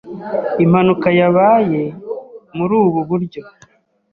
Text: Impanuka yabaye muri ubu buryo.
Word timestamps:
Impanuka 0.63 1.07
yabaye 1.19 1.81
muri 2.55 2.73
ubu 2.83 2.99
buryo. 3.09 3.41